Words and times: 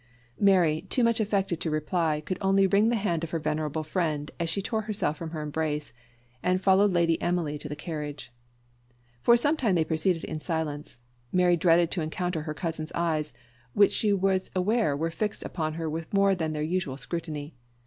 Mary, 0.39 0.81
too 0.89 1.03
much 1.03 1.19
affected 1.19 1.59
to 1.61 1.69
reply, 1.69 2.21
could 2.25 2.39
only 2.41 2.65
wring 2.65 2.89
the 2.89 2.95
hand 2.95 3.23
of 3.23 3.29
her 3.29 3.37
venerable 3.37 3.83
friend, 3.83 4.31
as 4.39 4.49
she 4.49 4.59
tore 4.59 4.81
herself 4.81 5.15
from 5.15 5.29
her 5.29 5.43
embrace, 5.43 5.93
and 6.41 6.59
followed 6.59 6.91
Lady 6.91 7.21
Emily 7.21 7.55
to 7.59 7.69
the 7.69 7.75
carriage. 7.75 8.31
For 9.21 9.37
some 9.37 9.55
time 9.57 9.75
they 9.75 9.85
proceeded 9.85 10.23
in 10.23 10.39
silence. 10.39 10.97
Mary 11.31 11.55
dreaded 11.55 11.91
to 11.91 12.01
encounter 12.01 12.41
her 12.41 12.53
cousin's 12.55 12.91
eyes, 12.95 13.31
which 13.73 13.91
she 13.91 14.11
was 14.11 14.49
aware 14.55 14.97
were 14.97 15.11
fixed 15.11 15.43
upon 15.45 15.75
her 15.75 15.87
with 15.87 16.11
more 16.11 16.33
than 16.33 16.53
their 16.53 16.63
usual 16.63 16.97
scrutiny. 16.97 17.53